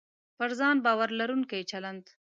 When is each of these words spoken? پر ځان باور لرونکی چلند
پر 0.37 0.49
ځان 0.59 0.75
باور 0.85 1.09
لرونکی 1.19 1.61
چلند 1.71 2.05